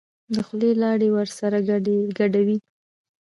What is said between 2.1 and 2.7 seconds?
ګډوي.